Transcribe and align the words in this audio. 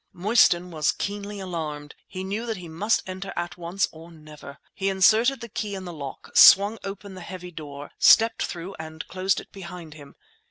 Mostyn 0.13 0.71
was 0.71 0.93
keenly 0.93 1.39
alarmed; 1.39 1.93
he 2.07 2.23
knew 2.23 2.47
that 2.47 2.57
he 2.57 2.67
must 2.67 3.03
enter 3.05 3.31
at 3.35 3.55
once 3.55 3.87
or 3.91 4.11
never. 4.11 4.57
He 4.73 4.89
inserted 4.89 5.41
the 5.41 5.47
key 5.47 5.75
in 5.75 5.85
the 5.85 5.93
lock, 5.93 6.31
swung 6.35 6.79
open 6.83 7.13
the 7.13 7.21
heavy 7.21 7.51
door, 7.51 7.91
stepped 7.99 8.41
through 8.41 8.73
and 8.79 9.07
closed 9.07 9.39
it 9.39 9.51
behind 9.51 9.93
him. 9.93 10.15